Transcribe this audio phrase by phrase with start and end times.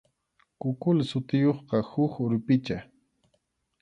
[0.59, 2.77] Kukuli sutiyuqqa huk urpicha.